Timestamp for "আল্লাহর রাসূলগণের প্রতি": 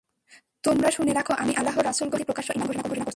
1.55-2.25